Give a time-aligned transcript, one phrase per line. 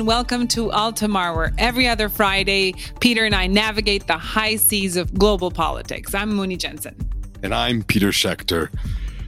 [0.00, 4.96] and welcome to Altamar, where every other Friday, Peter and I navigate the high seas
[4.96, 6.14] of global politics.
[6.14, 6.96] I'm Muni Jensen.
[7.42, 8.70] And I'm Peter Schechter.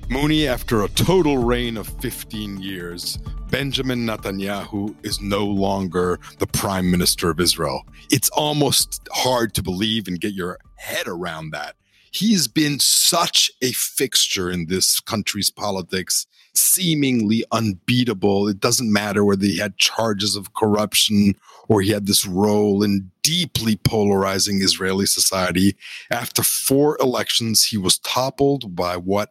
[0.09, 3.19] Muni, after a total reign of 15 years,
[3.51, 7.87] Benjamin Netanyahu is no longer the prime minister of Israel.
[8.11, 11.77] It's almost hard to believe and get your head around that.
[12.13, 18.49] He's been such a fixture in this country's politics, seemingly unbeatable.
[18.49, 21.35] It doesn't matter whether he had charges of corruption
[21.69, 25.77] or he had this role in deeply polarizing Israeli society.
[26.11, 29.31] After four elections, he was toppled by what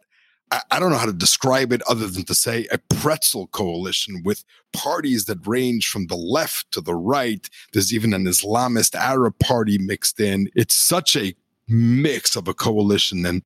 [0.70, 4.44] I don't know how to describe it other than to say a pretzel coalition with
[4.74, 7.48] parties that range from the left to the right.
[7.72, 10.50] There's even an Islamist Arab party mixed in.
[10.54, 11.34] It's such a
[11.68, 13.24] mix of a coalition.
[13.24, 13.42] And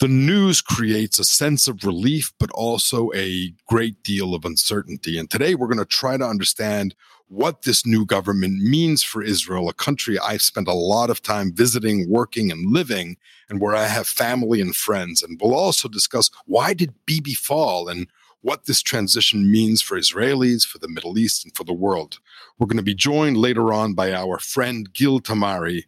[0.00, 5.18] the news creates a sense of relief, but also a great deal of uncertainty.
[5.18, 6.94] And today we're going to try to understand
[7.28, 11.52] what this new government means for Israel, a country I've spent a lot of time
[11.54, 13.16] visiting, working, and living,
[13.48, 15.22] and where I have family and friends.
[15.22, 18.08] And we'll also discuss why did Bibi fall and
[18.42, 22.18] what this transition means for Israelis, for the Middle East, and for the world.
[22.58, 25.84] We're going to be joined later on by our friend Gil Tamari,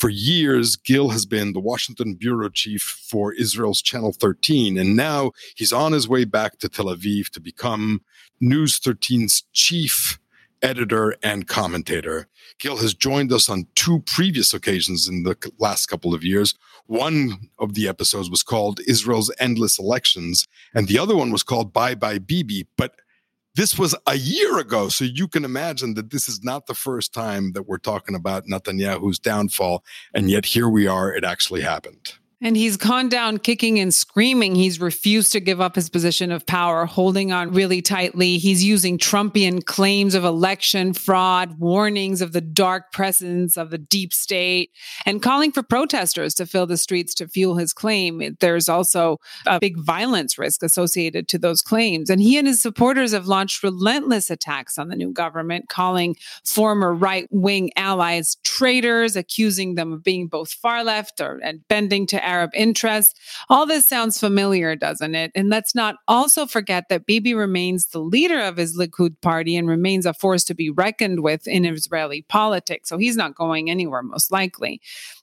[0.00, 5.32] for years, Gil has been the Washington bureau chief for Israel's Channel 13, and now
[5.56, 8.00] he's on his way back to Tel Aviv to become
[8.40, 10.18] News 13's chief
[10.62, 12.28] editor and commentator.
[12.58, 16.54] Gil has joined us on two previous occasions in the last couple of years.
[16.86, 21.74] One of the episodes was called Israel's Endless Elections, and the other one was called
[21.74, 22.66] Bye Bye Bibi.
[22.78, 22.94] But
[23.60, 24.88] this was a year ago.
[24.88, 28.46] So you can imagine that this is not the first time that we're talking about
[28.46, 29.84] Netanyahu's downfall.
[30.14, 31.12] And yet here we are.
[31.12, 32.14] It actually happened.
[32.42, 34.54] And he's gone down kicking and screaming.
[34.54, 38.38] He's refused to give up his position of power, holding on really tightly.
[38.38, 44.14] He's using Trumpian claims of election fraud, warnings of the dark presence of the deep
[44.14, 44.70] state,
[45.04, 48.36] and calling for protesters to fill the streets to fuel his claim.
[48.40, 52.08] There's also a big violence risk associated to those claims.
[52.08, 56.16] And he and his supporters have launched relentless attacks on the new government, calling
[56.46, 62.06] former right wing allies traitors, accusing them of being both far left or, and bending
[62.06, 63.18] to Arab interests.
[63.48, 65.32] All this sounds familiar, doesn't it?
[65.34, 69.68] And let's not also forget that Bibi remains the leader of his Likud party and
[69.68, 72.88] remains a force to be reckoned with in Israeli politics.
[72.88, 74.80] So he's not going anywhere, most likely.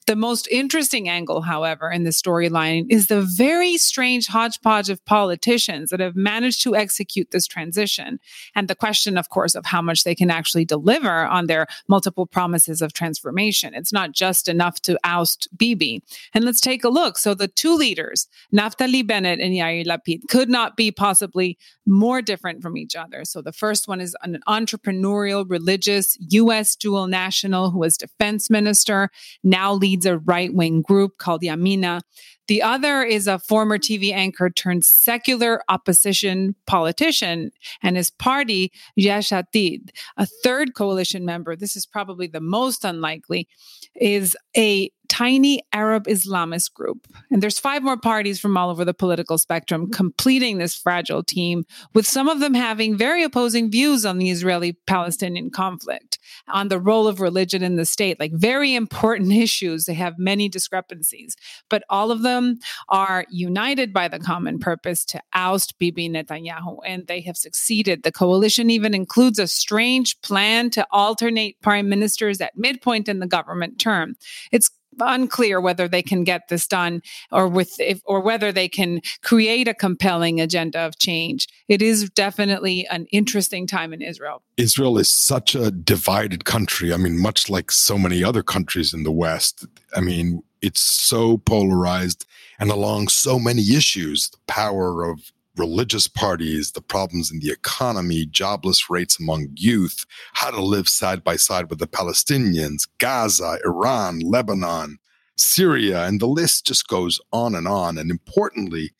[0.07, 5.89] The most interesting angle, however, in the storyline is the very strange hodgepodge of politicians
[5.89, 8.19] that have managed to execute this transition.
[8.55, 12.25] And the question, of course, of how much they can actually deliver on their multiple
[12.25, 13.73] promises of transformation.
[13.73, 16.01] It's not just enough to oust Bibi.
[16.33, 16.96] And let's take a look.
[16.97, 22.23] Look, so the two leaders, Naftali Bennett and Yair Lapid, could not be possibly more
[22.23, 23.23] different from each other.
[23.23, 26.75] So the first one is an entrepreneurial, religious U.S.
[26.75, 29.11] dual national who was defense minister,
[29.43, 32.01] now leads a right wing group called Yamina.
[32.47, 37.51] The other is a former TV anchor turned secular opposition politician
[37.83, 39.89] and his party, Yesh Atid.
[40.15, 43.47] A third coalition member, this is probably the most unlikely,
[43.95, 47.07] is a tiny Arab Islamist group.
[47.31, 51.65] And there's five more parties from all over the political spectrum completing this fragile team,
[51.93, 56.79] with some of them having very opposing views on the Israeli Palestinian conflict, on the
[56.79, 59.85] role of religion in the state, like very important issues.
[59.85, 61.35] They have many discrepancies,
[61.69, 67.07] but all of them are united by the common purpose to oust Bibi Netanyahu, and
[67.07, 68.03] they have succeeded.
[68.03, 73.27] The coalition even includes a strange plan to alternate prime ministers at midpoint in the
[73.27, 74.15] government term.
[74.51, 74.69] It's
[74.99, 79.67] unclear whether they can get this done or with if, or whether they can create
[79.67, 81.47] a compelling agenda of change.
[81.67, 84.43] It is definitely an interesting time in Israel.
[84.57, 86.93] Israel is such a divided country.
[86.93, 89.65] I mean, much like so many other countries in the West.
[89.95, 92.25] I mean, it's so polarized
[92.59, 98.25] and along so many issues, the power of religious parties, the problems in the economy,
[98.25, 104.19] jobless rates among youth, how to live side by side with the Palestinians, Gaza, Iran,
[104.19, 104.99] Lebanon,
[105.35, 107.97] Syria, and the list just goes on and on.
[107.97, 108.91] And importantly,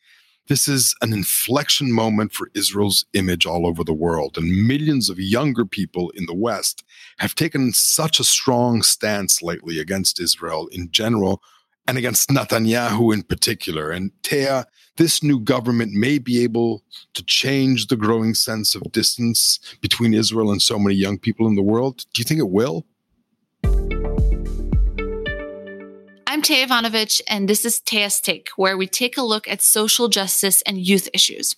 [0.48, 4.38] this is an inflection moment for Israel's image all over the world.
[4.38, 6.84] And millions of younger people in the West
[7.18, 11.42] have taken such a strong stance lately against Israel in general
[11.88, 13.90] and against Netanyahu in particular.
[13.90, 14.60] And Tea,
[14.98, 20.52] this new government may be able to change the growing sense of distance between Israel
[20.52, 22.04] and so many young people in the world.
[22.12, 22.84] Do you think it will?
[26.26, 30.08] I'm Tea Ivanovich, and this is Tea's Take, where we take a look at social
[30.08, 31.56] justice and youth issues.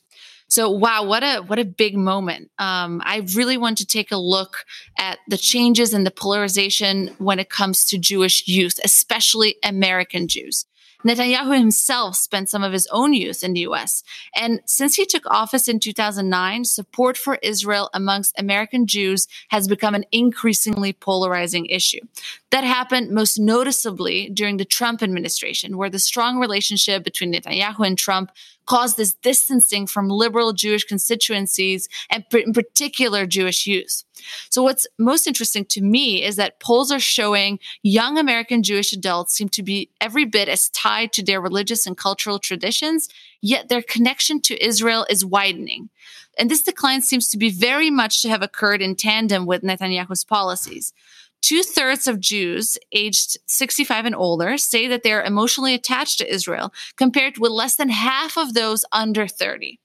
[0.51, 2.51] So wow, what a what a big moment.
[2.59, 4.65] Um, I really want to take a look
[4.99, 10.67] at the changes and the polarization when it comes to Jewish youth, especially American Jews.
[11.05, 14.03] Netanyahu himself spent some of his own youth in the US.
[14.37, 19.95] And since he took office in 2009, support for Israel amongst American Jews has become
[19.95, 22.01] an increasingly polarizing issue.
[22.51, 27.97] That happened most noticeably during the Trump administration, where the strong relationship between Netanyahu and
[27.97, 28.33] Trump
[28.67, 34.05] caused this distancing from liberal Jewish constituencies and in particular Jewish youth.
[34.49, 39.35] So what's most interesting to me is that polls are showing young American Jewish adults
[39.35, 43.09] seem to be every bit as tied to their religious and cultural traditions,
[43.41, 45.89] yet their connection to Israel is widening.
[46.39, 50.25] And this decline seems to be very much to have occurred in tandem with Netanyahu's
[50.25, 50.93] policies.
[51.43, 56.73] Two thirds of Jews aged 65 and older say that they're emotionally attached to Israel,
[56.97, 59.81] compared with less than half of those under 30.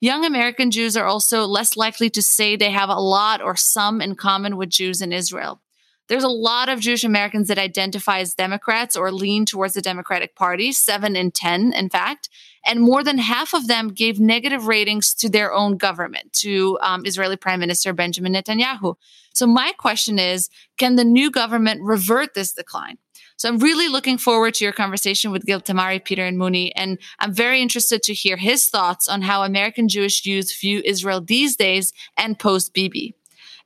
[0.00, 4.00] Young American Jews are also less likely to say they have a lot or some
[4.00, 5.60] in common with Jews in Israel.
[6.08, 10.36] There's a lot of Jewish Americans that identify as Democrats or lean towards the Democratic
[10.36, 12.28] Party, seven in 10, in fact.
[12.66, 17.04] And more than half of them gave negative ratings to their own government, to um,
[17.04, 18.96] Israeli Prime Minister Benjamin Netanyahu.
[19.34, 22.98] So, my question is can the new government revert this decline?
[23.36, 26.74] So I'm really looking forward to your conversation with Gil Tamari, Peter, and Muni.
[26.76, 31.20] And I'm very interested to hear his thoughts on how American Jewish youth view Israel
[31.20, 33.16] these days and post Bibi.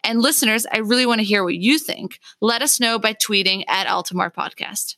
[0.04, 2.18] And listeners, I really want to hear what you think.
[2.40, 4.96] Let us know by tweeting at Altamar Podcast.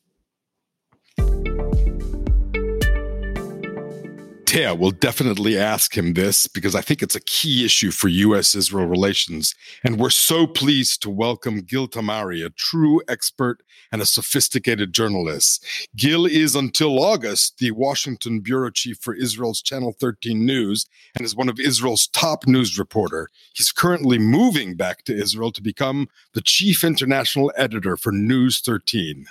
[4.51, 8.57] Taya will definitely ask him this because I think it's a key issue for U.S.
[8.57, 9.55] Israel relations.
[9.85, 13.63] And we're so pleased to welcome Gil Tamari, a true expert
[13.93, 15.65] and a sophisticated journalist.
[15.95, 20.87] Gil is until August the Washington bureau chief for Israel's Channel 13 News
[21.17, 23.29] and is one of Israel's top news reporter.
[23.55, 29.27] He's currently moving back to Israel to become the chief international editor for News 13.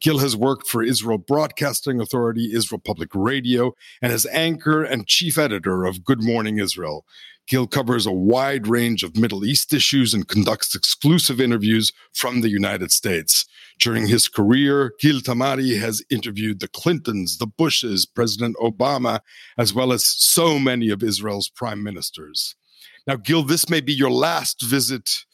[0.00, 5.36] Gil has worked for Israel Broadcasting Authority, Israel Public Radio, and as anchor and chief
[5.36, 7.04] editor of Good Morning Israel.
[7.48, 12.50] Gil covers a wide range of Middle East issues and conducts exclusive interviews from the
[12.50, 13.46] United States.
[13.80, 19.20] During his career, Gil Tamari has interviewed the Clintons, the Bushes, President Obama,
[19.56, 22.54] as well as so many of Israel's prime ministers.
[23.06, 25.24] Now, Gil, this may be your last visit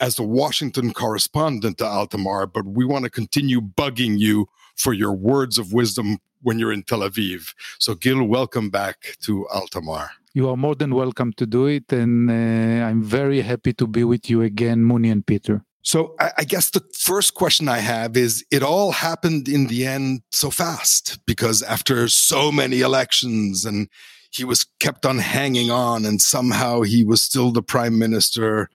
[0.00, 5.12] as the Washington correspondent to Altamar, but we want to continue bugging you for your
[5.12, 7.54] words of wisdom when you're in Tel Aviv.
[7.78, 10.10] So, Gil, welcome back to Altamar.
[10.34, 11.92] You are more than welcome to do it.
[11.92, 15.64] And uh, I'm very happy to be with you again, Muni and Peter.
[15.82, 19.86] So, I, I guess the first question I have is it all happened in the
[19.86, 23.88] end so fast because after so many elections and
[24.30, 28.68] he was kept on hanging on and somehow he was still the prime minister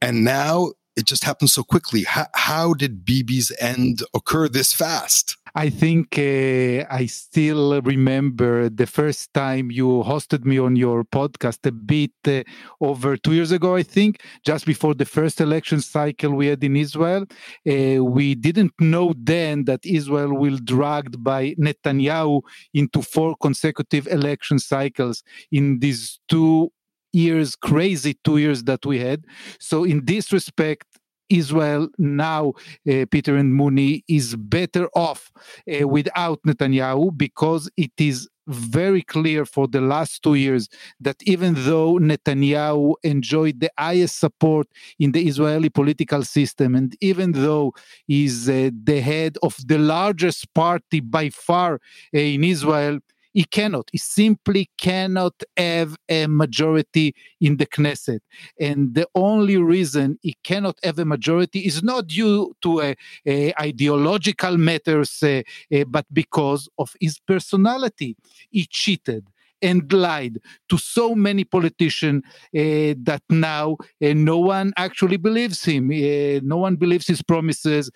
[0.00, 2.02] and now it just happened so quickly.
[2.04, 5.36] How, how did Bibi's end occur this fast?
[5.54, 11.66] I think uh, I still remember the first time you hosted me on your podcast
[11.66, 12.42] a bit uh,
[12.80, 16.76] over two years ago, I think, just before the first election cycle we had in
[16.76, 17.24] Israel.
[17.68, 22.42] Uh, we didn't know then that Israel will dragged by Netanyahu
[22.74, 26.70] into four consecutive election cycles in these two
[27.12, 29.24] years, crazy two years that we had.
[29.58, 30.86] So, in this respect,
[31.30, 32.52] Israel now,
[32.90, 35.30] uh, Peter and Muni, is better off
[35.72, 40.68] uh, without Netanyahu because it is very clear for the last two years
[41.00, 44.66] that even though Netanyahu enjoyed the highest support
[44.98, 47.72] in the Israeli political system, and even though
[48.08, 52.98] he's uh, the head of the largest party by far uh, in Israel,
[53.32, 53.88] he cannot.
[53.92, 58.20] He simply cannot have a majority in the Knesset.
[58.58, 62.94] And the only reason he cannot have a majority is not due to
[63.26, 68.16] ideological matters, uh, uh, but because of his personality.
[68.50, 69.26] He cheated
[69.62, 75.90] and lied to so many politicians uh, that now uh, no one actually believes him.
[75.90, 77.90] Uh, no one believes his promises.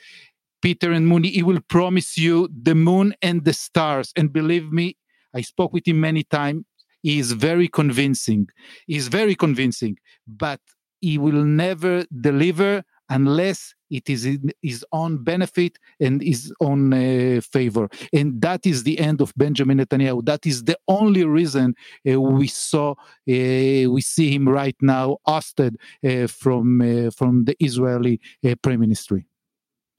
[0.60, 4.12] Peter and Muni, he will promise you the moon and the stars.
[4.16, 4.96] And believe me,
[5.34, 6.64] I spoke with him many times.
[7.02, 8.48] He is very convincing.
[8.86, 10.60] He is very convincing, but
[11.00, 17.40] he will never deliver unless it is in his own benefit and his own uh,
[17.42, 17.88] favor.
[18.12, 20.24] And that is the end of Benjamin Netanyahu.
[20.24, 21.74] That is the only reason
[22.10, 22.94] uh, we saw, uh,
[23.26, 29.26] we see him right now ousted uh, from uh, from the Israeli uh, prime ministry.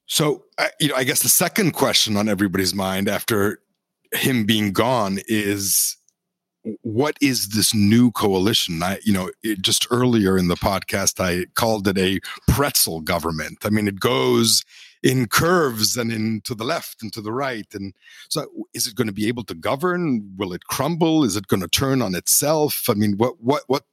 [0.06, 0.44] So,
[0.80, 3.60] you know, I guess the second question on everybody's mind after
[4.12, 5.96] him being gone is
[6.82, 8.82] what is this new coalition?
[8.82, 13.58] I, you know, it, just earlier in the podcast, I called it a pretzel government.
[13.64, 14.64] I mean, it goes
[15.02, 17.66] in curves and in to the left and to the right.
[17.72, 17.94] And
[18.28, 20.34] so, is it going to be able to govern?
[20.36, 21.22] Will it crumble?
[21.22, 22.84] Is it going to turn on itself?
[22.88, 23.84] I mean, what what what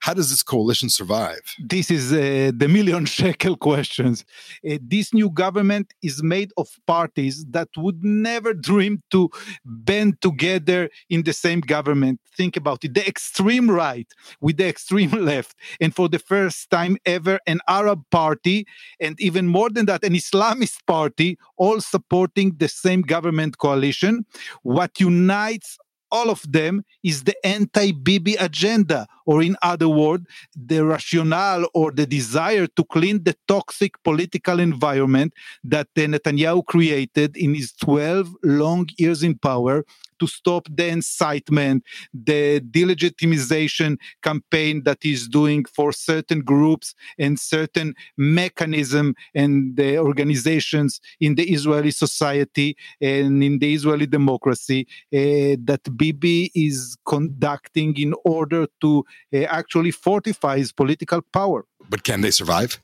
[0.00, 1.40] how does this coalition survive?
[1.58, 4.24] This is uh, the million shekel questions.
[4.68, 9.30] Uh, this new government is made of parties that would never dream to
[9.64, 12.20] bend together in the same government.
[12.34, 14.08] Think about it the extreme right
[14.40, 15.54] with the extreme left.
[15.80, 18.66] And for the first time ever, an Arab party,
[19.00, 24.24] and even more than that, an Islamist party, all supporting the same government coalition.
[24.62, 25.78] What unites
[26.10, 32.06] all of them is the anti-Bibi agenda, or in other words, the rationale or the
[32.06, 35.32] desire to clean the toxic political environment
[35.64, 39.84] that Netanyahu created in his 12 long years in power
[40.20, 47.94] to stop the incitement, the delegitimization campaign that he's doing for certain groups and certain
[48.16, 55.80] mechanism and the organizations in the Israeli society and in the Israeli democracy uh, that
[55.96, 61.64] Bibi is conducting in order to uh, actually fortify his political power.
[61.88, 62.80] But can they survive?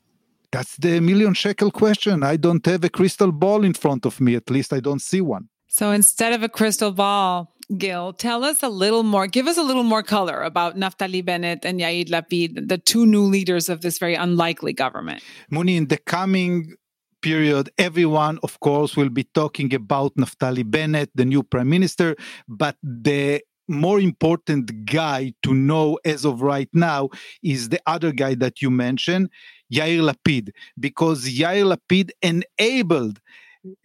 [0.51, 2.23] That's the million shekel question.
[2.23, 4.35] I don't have a crystal ball in front of me.
[4.35, 5.49] At least I don't see one.
[5.67, 9.63] So instead of a crystal ball, Gil, tell us a little more, give us a
[9.63, 13.99] little more color about Naftali Bennett and Yair Lapid, the two new leaders of this
[13.99, 15.21] very unlikely government.
[15.49, 16.75] Muni, in the coming
[17.21, 22.15] period, everyone, of course, will be talking about Naftali Bennett, the new prime minister,
[22.47, 27.09] but the more important guy to know as of right now
[27.43, 29.29] is the other guy that you mentioned,
[29.73, 33.19] Yair Lapid, because Yair Lapid enabled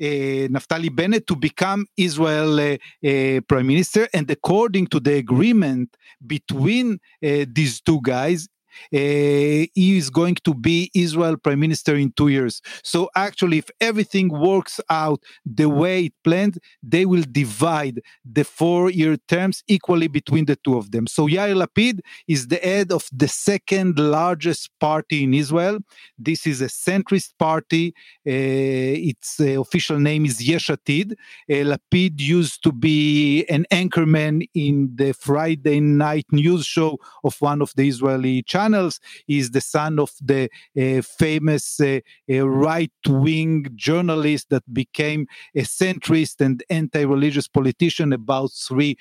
[0.01, 2.77] Naftali Bennett to become Israel uh,
[3.07, 4.09] uh, prime minister.
[4.13, 8.52] And according to the agreement between these two guys, uh,
[8.91, 12.61] he is going to be Israel prime minister in two years.
[12.83, 19.17] So actually, if everything works out the way it planned, they will divide the four-year
[19.29, 21.07] terms equally between the two of them.
[21.07, 25.79] So Yair Lapid is the head of the second largest party in Israel.
[26.19, 27.95] This is a centrist party.
[28.27, 31.13] Uh, its uh, official name is Yesh Atid.
[31.13, 37.61] Uh, Lapid used to be an anchorman in the Friday night news show of one
[37.63, 39.01] of the Israeli channels channels.
[39.27, 42.01] He's the son of the uh, famous uh,
[42.31, 48.97] uh, right wing journalist that became a centrist and anti religious politician about three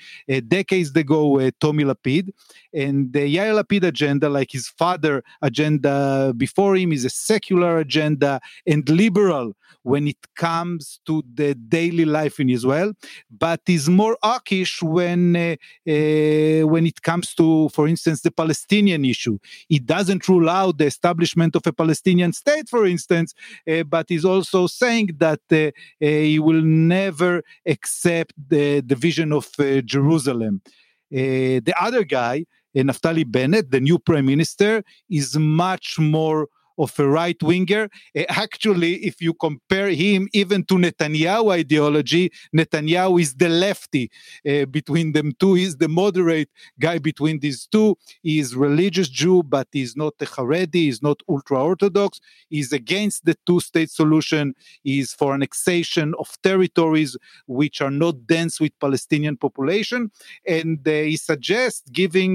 [0.48, 2.30] decades ago, Tommy Lapid.
[2.74, 8.40] And the Yair Lapid agenda, like his father agenda before him, is a secular agenda
[8.66, 9.52] and liberal
[9.82, 12.92] when it comes to the daily life in Israel,
[13.30, 15.56] but is more hawkish when uh,
[15.88, 19.38] uh, when it comes to, for instance, the Palestinian issue.
[19.68, 23.34] It doesn't rule out the establishment of a Palestinian state, for instance,
[23.70, 29.48] uh, but is also saying that uh, uh, he will never accept the division of
[29.58, 30.62] uh, Jerusalem.
[31.10, 36.48] the other guy, Naftali Bennett, the new prime minister, is much more
[36.82, 37.88] of a right winger.
[38.16, 44.10] Uh, actually, if you compare him even to Netanyahu ideology, Netanyahu is the lefty
[44.48, 45.54] uh, between them two.
[45.54, 47.96] He's the moderate guy between these two.
[48.22, 50.82] He is religious Jew, but he's not a Haredi.
[50.88, 52.20] He's not ultra orthodox.
[52.48, 54.54] He's against the two-state solution.
[54.82, 60.10] He's for annexation of territories which are not dense with Palestinian population,
[60.46, 62.32] and uh, he suggests giving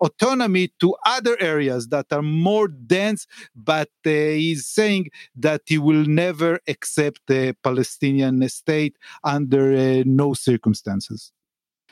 [0.00, 6.04] autonomy to other areas that are more dense but uh, he's saying that he will
[6.06, 11.32] never accept a Palestinian state under uh, no circumstances.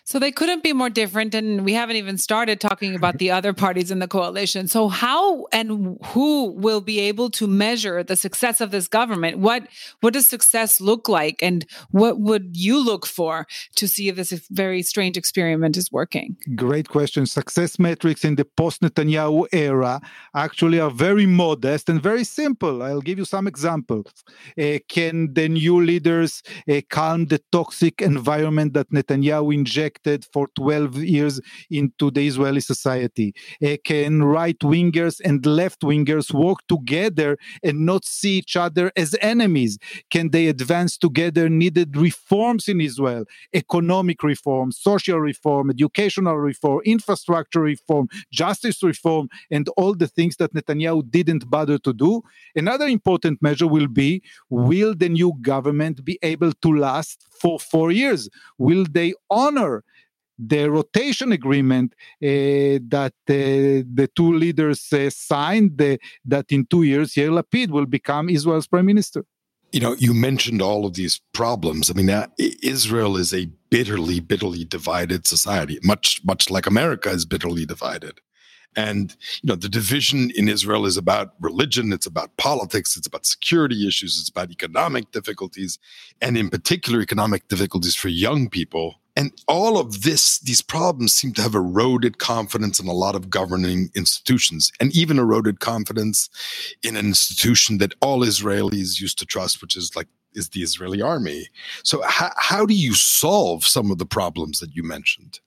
[0.07, 1.35] So they couldn't be more different.
[1.35, 4.69] And we haven't even started talking about the other parties in the coalition.
[4.69, 9.39] So, how and who will be able to measure the success of this government?
[9.39, 9.67] What,
[10.01, 11.43] what does success look like?
[11.43, 13.47] And what would you look for
[13.77, 16.37] to see if this very strange experiment is working?
[16.55, 17.25] Great question.
[17.25, 20.01] Success metrics in the post Netanyahu era
[20.35, 22.83] actually are very modest and very simple.
[22.83, 24.13] I'll give you some examples.
[24.59, 29.55] Uh, can the new leaders uh, calm the toxic environment that Netanyahu
[29.95, 30.25] injected?
[30.33, 33.35] for 12 years into the Israeli society?
[33.65, 39.15] Uh, can right wingers and left wingers work together and not see each other as
[39.21, 39.79] enemies?
[40.11, 43.25] Can they advance together needed reforms in Israel?
[43.55, 50.53] Economic reform, social reform, educational reform, infrastructure reform, justice reform, and all the things that
[50.55, 52.23] Netanyahu didn't bother to do.
[52.57, 57.91] Another important measure will be will the new government be able to last for four
[57.91, 58.29] years?
[58.59, 59.84] Will they honor
[60.39, 63.35] the rotation agreement uh, that uh,
[63.99, 65.79] the two leaders uh, signed,
[66.25, 69.25] that in two years Yair Lapid will become Israel's prime minister.
[69.73, 71.91] You know, you mentioned all of these problems.
[71.91, 72.09] I mean,
[72.63, 78.21] Israel is a bitterly, bitterly divided society, much, much like America is bitterly divided.
[78.77, 83.27] And, you know, the division in Israel is about religion, it's about politics, it's about
[83.27, 85.79] security issues, it's about economic difficulties,
[86.21, 88.97] and in particular, economic difficulties for young people.
[89.17, 93.31] And all of this, these problems seem to have eroded confidence in a lot of
[93.31, 96.29] governing institutions and even eroded confidence
[96.83, 101.01] in an institution that all Israelis used to trust, which is like is the Israeli
[101.01, 101.49] army.
[101.85, 105.39] So how, how do you solve some of the problems that you mentioned?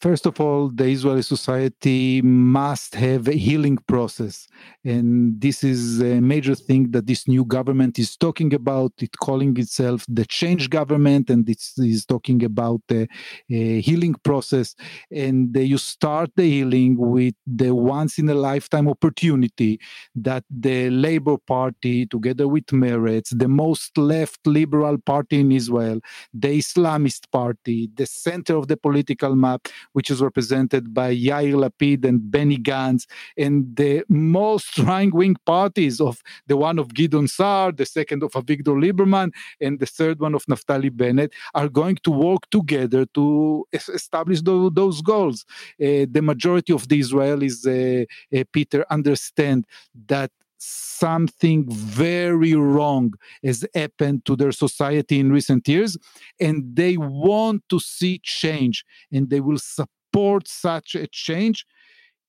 [0.00, 4.46] First of all, the Israeli society must have a healing process.
[4.84, 8.92] And this is a major thing that this new government is talking about.
[8.98, 13.06] It calling itself the change government, and it is talking about a,
[13.50, 14.74] a healing process.
[15.10, 19.80] And you start the healing with the once in a lifetime opportunity
[20.14, 26.00] that the Labor Party, together with Meretz, the most left liberal party in Israel,
[26.34, 32.04] the Islamist party, the center of the political map, which is represented by Yair Lapid
[32.04, 33.06] and Benny Gantz,
[33.38, 36.14] and the most right-wing parties of
[36.48, 40.44] the one of Gideon Sa'ar, the second of Avigdor Lieberman, and the third one of
[40.50, 45.46] Naftali Bennett, are going to work together to establish those, those goals.
[45.80, 48.04] Uh, the majority of the Israelis, uh,
[48.38, 49.64] uh, Peter, understand
[50.08, 53.12] that something very wrong
[53.44, 55.96] has happened to their society in recent years
[56.40, 61.66] and they want to see change and they will support such a change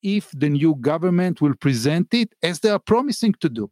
[0.03, 3.71] if the new government will present it as they are promising to do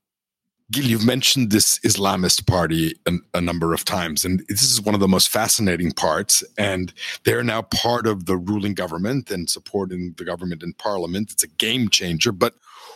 [0.72, 4.96] Gil, you've mentioned this Islamist party a, a, number of times, and this is one
[4.96, 6.44] of the most fascinating parts.
[6.58, 6.92] And
[7.24, 11.32] they're now part of the ruling government and supporting the government in parliament.
[11.32, 12.32] It's a game changer.
[12.32, 12.56] But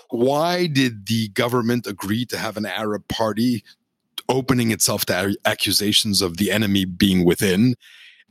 [0.10, 3.64] why did the government agree to have an Arab party
[4.28, 7.76] opening itself to accusations of the enemy being within?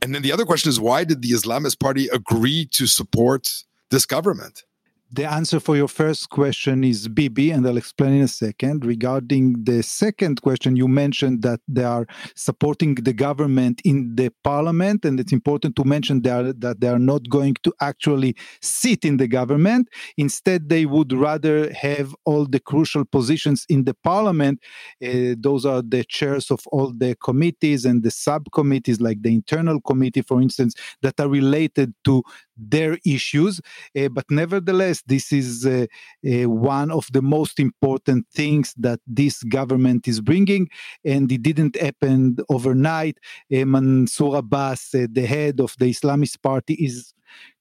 [0.01, 3.51] And then the other question is why did the Islamist party agree to support
[3.91, 4.63] this government?
[5.11, 8.85] The answer for your first question is Bibi, and I'll explain in a second.
[8.85, 15.05] Regarding the second question, you mentioned that they are supporting the government in the parliament,
[15.05, 19.03] and it's important to mention they are, that they are not going to actually sit
[19.03, 19.89] in the government.
[20.15, 24.59] Instead, they would rather have all the crucial positions in the parliament.
[25.03, 29.81] Uh, those are the chairs of all the committees and the subcommittees, like the internal
[29.81, 32.21] committee, for instance, that are related to
[32.59, 33.61] their issues.
[33.97, 35.85] Uh, but nevertheless, this is uh,
[36.27, 40.69] uh, one of the most important things that this government is bringing,
[41.05, 43.17] and it didn't happen overnight.
[43.49, 47.13] Mansour Abbas, the head of the Islamist Party, is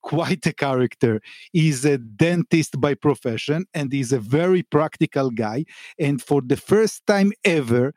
[0.03, 1.21] quite a character.
[1.53, 5.65] He's a dentist by profession and he's a very practical guy.
[5.99, 7.93] And for the first time ever,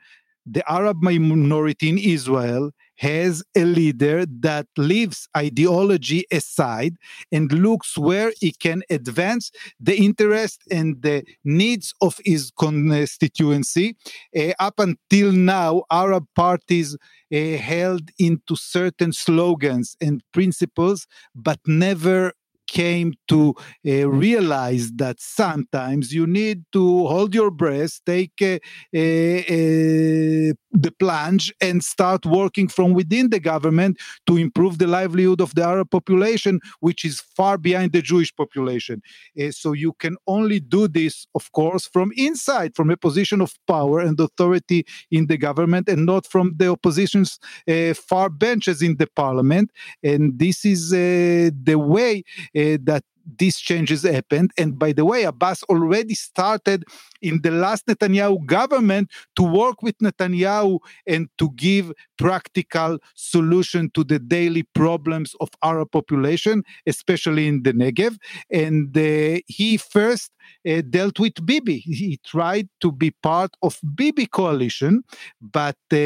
[0.46, 6.96] the Arab minority in Israel has a leader that leaves ideology aside
[7.32, 13.96] and looks where he can advance the interest and the needs of his constituency.
[14.38, 16.96] Uh, up until now, Arab parties
[17.34, 22.34] uh, held into certain slogans and principles, but never
[22.68, 23.54] came to
[23.88, 28.56] uh, realize that sometimes you need to hold your breath, take uh,
[28.94, 35.54] uh, the plunge, and start working from within the government to improve the livelihood of
[35.56, 39.02] the Arab population, which is far behind the Jewish population.
[39.40, 43.54] Uh, so you can only do this, of course, from inside, from a position of
[43.68, 48.96] power and authority in the government, and not from the opposition's uh, far benches in
[48.98, 49.72] the parliament.
[50.04, 52.24] And this is the way
[52.62, 53.04] Eh, that
[53.38, 54.52] these changes happened.
[54.58, 56.84] And by the way, Abbas already started
[57.22, 64.04] in the last Netanyahu government to work with Netanyahu and to give practical solution to
[64.04, 68.18] the daily problems of our population, especially in the Negev.
[68.52, 70.32] And uh, he first
[70.68, 71.80] uh, dealt with Bibi.
[71.80, 75.04] He tried to be part of Bibi coalition,
[75.42, 75.98] but uh,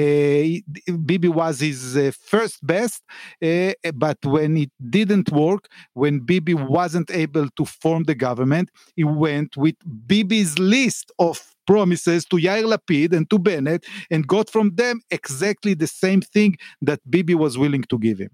[1.06, 3.04] Bibi was his uh, first best.
[3.44, 9.04] Uh, but when it didn't work, when Bibi wasn't able to form the government, he
[9.04, 9.76] went with
[10.08, 15.74] Bibi's list of promises to Yair Lapid and to Bennett and got from them exactly
[15.74, 18.30] the same thing that Bibi was willing to give him.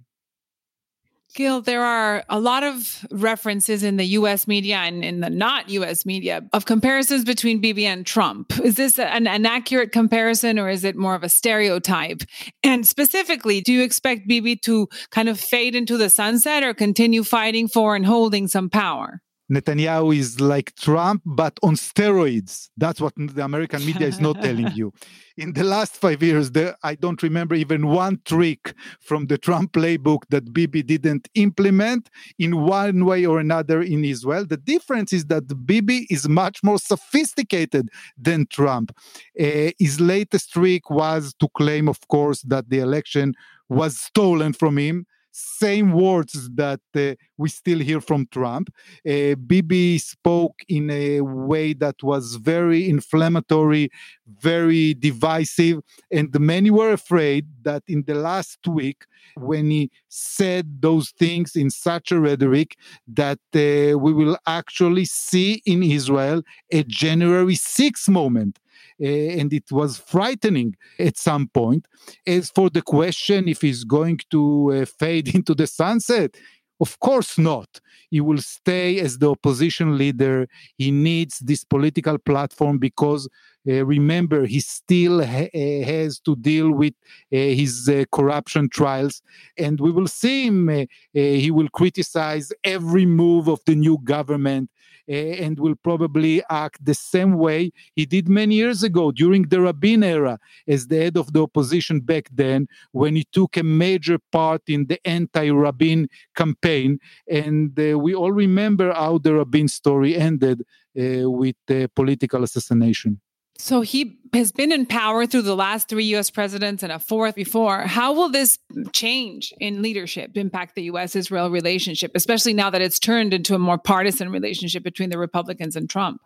[1.33, 5.69] Gil, there are a lot of references in the US media and in the not
[5.69, 8.59] US media of comparisons between Bibi and Trump.
[8.59, 12.21] Is this an, an, accurate comparison or is it more of a stereotype?
[12.63, 17.23] And specifically, do you expect Bibi to kind of fade into the sunset or continue
[17.23, 19.21] fighting for and holding some power?
[19.51, 22.69] Netanyahu is like Trump, but on steroids.
[22.77, 24.93] That's what the American media is not telling you.
[25.35, 29.73] In the last five years, there, I don't remember even one trick from the Trump
[29.73, 32.09] playbook that Bibi didn't implement
[32.39, 34.45] in one way or another in Israel.
[34.45, 38.95] The difference is that Bibi is much more sophisticated than Trump.
[39.37, 43.33] Uh, his latest trick was to claim, of course, that the election
[43.67, 48.69] was stolen from him same words that uh, we still hear from Trump.
[49.07, 53.89] Uh, Bibi spoke in a way that was very inflammatory,
[54.27, 61.11] very divisive, and many were afraid that in the last week, when he said those
[61.11, 62.75] things in such a rhetoric,
[63.07, 66.41] that uh, we will actually see in Israel
[66.71, 68.59] a January 6 moment
[68.99, 71.87] and it was frightening at some point.
[72.25, 76.35] As for the question if he's going to uh, fade into the sunset,
[76.79, 77.79] of course not.
[78.09, 80.47] He will stay as the opposition leader.
[80.77, 83.29] He needs this political platform because
[83.69, 86.93] uh, remember, he still ha- uh, has to deal with
[87.31, 89.21] uh, his uh, corruption trials.
[89.57, 93.99] And we will see him, uh, uh, he will criticize every move of the new
[94.03, 94.71] government.
[95.07, 99.59] Eh, and will probably act the same way he did many years ago during the
[99.59, 100.37] Rabin era
[100.67, 104.85] as the head of the opposition back then, when he took a major part in
[104.87, 106.99] the anti Rabin campaign.
[107.29, 110.63] And eh, we all remember how the Rabin story ended
[110.95, 111.55] eh, with
[111.95, 113.19] political assassination.
[113.61, 117.35] So he has been in power through the last three US presidents and a fourth
[117.35, 117.81] before.
[117.81, 118.57] How will this
[118.91, 123.59] change in leadership impact the US Israel relationship, especially now that it's turned into a
[123.59, 126.21] more partisan relationship between the Republicans and Trump?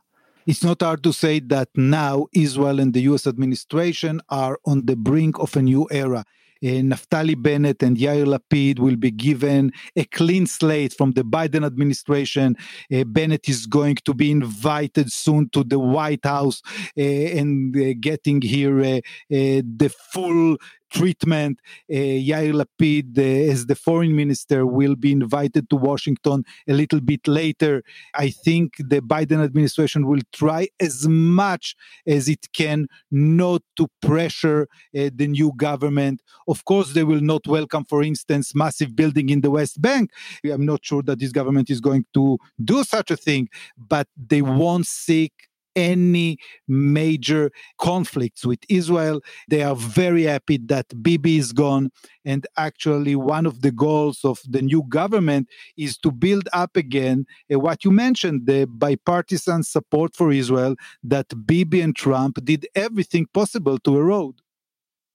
[0.47, 4.95] It's not hard to say that now Israel and the US administration are on the
[4.95, 6.23] brink of a new era.
[6.65, 11.63] Uh, Naftali Bennett and Yair Lapid will be given a clean slate from the Biden
[11.63, 12.55] administration.
[12.91, 16.61] Uh, Bennett is going to be invited soon to the White House
[16.97, 20.57] uh, and getting here the full
[20.95, 21.59] treatment.
[21.91, 27.01] Uh, Yair Lapid, uh, as the foreign minister, will be invited to Washington a little
[27.01, 27.83] bit later.
[28.13, 31.75] I think the Biden administration will try as much
[32.07, 34.61] as it can not to pressure
[34.97, 36.21] uh, the new government.
[36.47, 40.11] Of course, they will not welcome, for instance, massive building in the West Bank.
[40.45, 44.41] I'm not sure that this government is going to do such a thing, but they
[44.41, 45.33] won't seek
[45.75, 49.21] any major conflicts with Israel.
[49.49, 51.91] They are very happy that Bibi is gone.
[52.23, 57.25] And actually, one of the goals of the new government is to build up again
[57.53, 63.27] uh, what you mentioned the bipartisan support for Israel that Bibi and Trump did everything
[63.33, 64.41] possible to erode.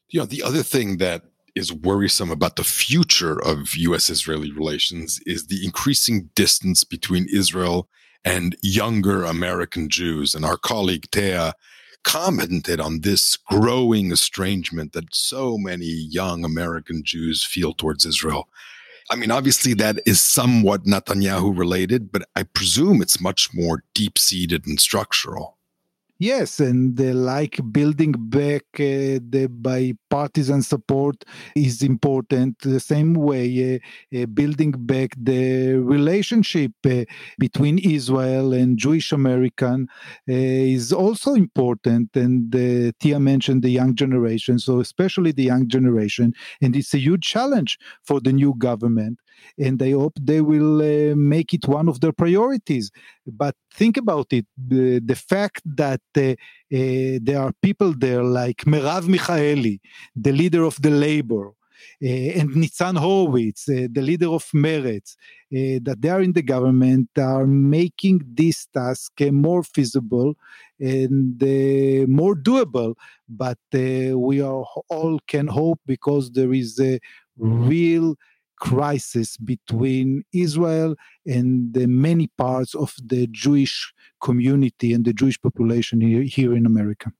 [0.08, 1.22] You know, the other thing that
[1.54, 7.88] is worrisome about the future of US Israeli relations is the increasing distance between Israel
[8.24, 10.35] and younger American Jews.
[10.35, 11.54] And our colleague Thea
[12.02, 18.48] commented on this growing estrangement that so many young American Jews feel towards Israel.
[19.11, 24.18] I mean, obviously, that is somewhat Netanyahu related, but I presume it's much more deep
[24.18, 25.59] seated and structural.
[26.22, 31.24] Yes, and like building back uh, the bipartisan support
[31.56, 32.59] is important.
[32.59, 33.80] The same way,
[34.12, 37.06] uh, uh building back the relationship uh,
[37.38, 39.88] between Israel and Jewish American
[40.28, 40.35] uh,
[40.76, 42.14] is also important.
[42.14, 42.52] And
[43.00, 47.78] Tia mentioned the young generation, so especially the young generation, and it's a huge challenge
[48.04, 49.20] for the new government
[49.59, 52.90] and I hope they will uh, make it one of their priorities.
[53.26, 58.59] But think about it the, the fact that uh, uh, there are people there like
[58.59, 59.81] Merav Michaeli,
[60.16, 61.53] the leader of the labor.
[62.03, 65.16] Uh, and Nitzan Horowitz, uh, the leader of Meretz,
[65.55, 70.35] uh, that they are in the government are making this task more feasible
[70.79, 71.40] and
[72.09, 72.94] more doable.
[73.29, 77.00] But we are all can hope because there is a
[77.38, 78.16] real
[78.60, 80.94] crisis between Israel
[81.26, 86.66] and the many parts of the Jewish community and the Jewish population here, here in
[86.66, 87.12] America.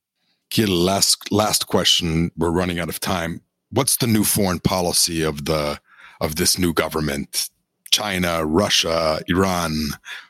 [0.51, 2.31] Gil, last last question.
[2.37, 3.41] We're running out of time.
[3.71, 5.81] What's the new foreign policy of the
[6.21, 7.51] of this new government?
[7.91, 9.73] China, Russia, Iran.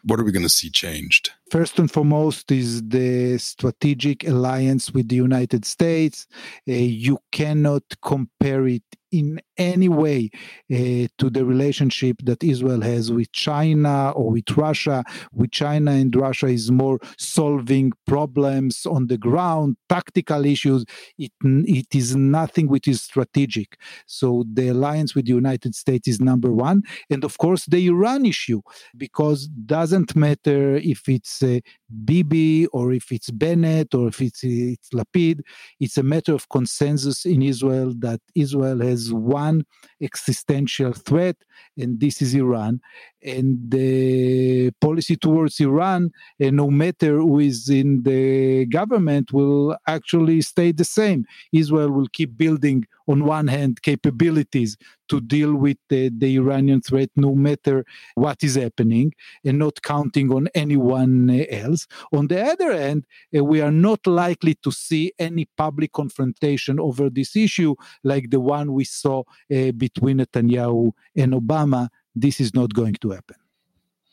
[0.05, 1.33] What are we going to see changed?
[1.51, 6.29] First and foremost is the strategic alliance with the United States.
[6.69, 10.31] Uh, you cannot compare it in any way
[10.73, 15.03] uh, to the relationship that Israel has with China or with Russia.
[15.33, 20.85] With China and Russia is more solving problems on the ground, tactical issues.
[21.19, 23.79] It, it is nothing which is strategic.
[24.07, 26.83] So the alliance with the United States is number one.
[27.11, 28.63] And of course, the Iran issue,
[28.97, 31.61] because doesn't matter if it's uh,
[32.05, 35.41] Bibi or if it's Bennett or if it's, it's Lapid,
[35.79, 39.65] it's a matter of consensus in Israel that Israel has one
[40.03, 41.37] existential threat,
[41.77, 42.81] and this is Iran.
[43.23, 50.41] And the policy towards Iran, and no matter who is in the government, will actually
[50.41, 51.27] stay the same.
[51.53, 54.77] Israel will keep building, on one hand, capabilities
[55.11, 59.13] to deal with the, the Iranian threat, no matter what is happening,
[59.45, 61.87] and not counting on anyone else.
[62.13, 63.05] On the other hand,
[63.37, 68.41] uh, we are not likely to see any public confrontation over this issue like the
[68.41, 69.21] one we saw
[69.55, 71.89] uh, between Netanyahu and Obama.
[72.15, 73.37] This is not going to happen.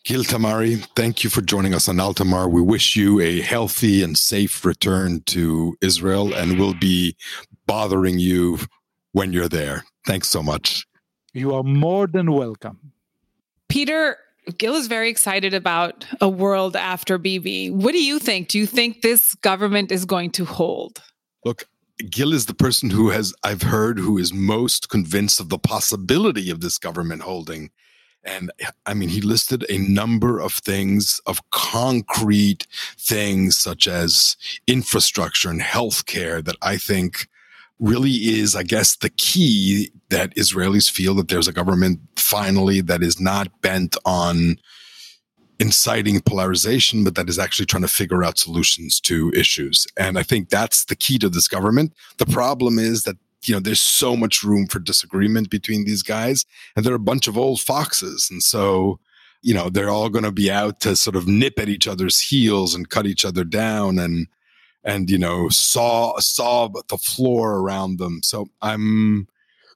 [0.04, 2.50] Gil Tamari, thank you for joining us on Altamar.
[2.50, 7.18] We wish you a healthy and safe return to Israel, and we'll be
[7.66, 8.60] bothering you
[9.12, 9.84] when you're there.
[10.06, 10.87] Thanks so much.
[11.38, 12.94] You are more than welcome.
[13.70, 14.18] Peter,
[14.58, 17.70] Gil is very excited about a world after Bibi.
[17.70, 18.48] What do you think?
[18.48, 21.00] Do you think this government is going to hold?
[21.46, 21.68] Look,
[22.10, 26.50] Gil is the person who has, I've heard, who is most convinced of the possibility
[26.50, 27.70] of this government holding.
[28.24, 28.52] And
[28.88, 32.66] I mean, he listed a number of things, of concrete
[32.98, 37.28] things such as infrastructure and healthcare that I think
[37.80, 43.04] really is, I guess, the key that Israelis feel that there's a government finally that
[43.04, 44.58] is not bent on
[45.60, 49.88] inciting polarization, but that is actually trying to figure out solutions to issues.
[49.98, 51.94] And I think that's the key to this government.
[52.18, 56.46] The problem is that you know there's so much room for disagreement between these guys
[56.76, 59.00] and they're a bunch of old foxes and so
[59.42, 62.20] you know they're all going to be out to sort of nip at each other's
[62.20, 64.28] heels and cut each other down and
[64.88, 69.28] and you know saw saw the floor around them so i'm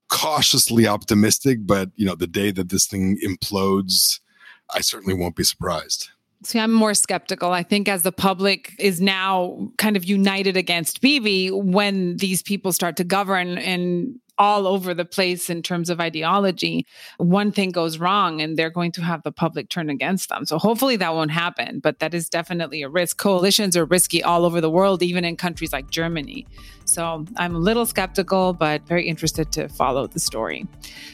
[0.10, 4.19] cautiously optimistic but you know the day that this thing implodes
[4.74, 6.10] I certainly won't be surprised.
[6.43, 7.52] See, I'm more skeptical.
[7.52, 12.71] I think as the public is now kind of united against Bibi, when these people
[12.71, 16.84] start to govern and all over the place in terms of ideology,
[17.17, 20.47] one thing goes wrong and they're going to have the public turn against them.
[20.47, 23.17] So hopefully that won't happen, but that is definitely a risk.
[23.17, 26.47] Coalitions are risky all over the world, even in countries like Germany.
[26.86, 30.65] So I'm a little skeptical, but very interested to follow the story.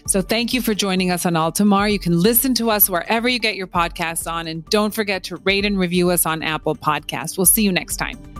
[0.07, 1.91] So thank you for joining us on Altamar.
[1.91, 5.35] You can listen to us wherever you get your podcasts on, and don't forget to
[5.43, 7.37] rate and review us on Apple Podcasts.
[7.37, 8.36] We'll see you next time.